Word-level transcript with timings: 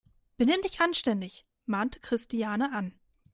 Benimm 0.37 0.63
dich 0.63 0.81
anständig!, 0.81 1.45
mahnte 1.67 1.99
Christiane 1.99 2.73
an. 2.73 2.95